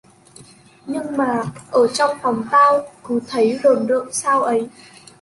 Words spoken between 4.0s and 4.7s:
sao ấy